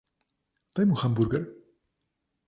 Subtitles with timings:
[0.75, 1.43] Daj mu hamburger.